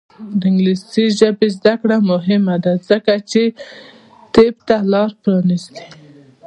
[0.39, 3.41] د انګلیسي ژبې زده کړه مهمه ده ځکه چې
[4.33, 5.79] طب ته لاره پرانیزي.